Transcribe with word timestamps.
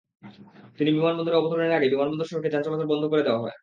তিনি 0.77 0.89
বিমানবন্দরে 0.91 1.39
অবতরণের 1.39 1.77
আগে 1.77 1.87
বিমানবন্দর 1.89 2.29
সড়কে 2.31 2.51
যান 2.53 2.61
চলাচল 2.65 2.87
বন্ধ 2.91 3.03
করে 3.11 3.25
দেওয়া 3.27 3.41
হয়। 3.43 3.55